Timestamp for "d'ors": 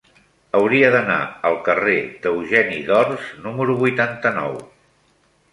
2.89-3.29